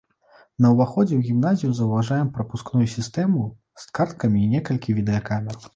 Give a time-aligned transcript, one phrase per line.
[0.65, 3.47] На ўваходзе ў гімназію заўважаем прапускную сістэму
[3.85, 5.55] з карткамі і некалькі відэакамер.